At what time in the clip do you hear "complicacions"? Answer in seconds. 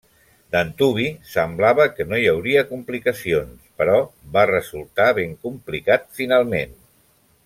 2.71-3.67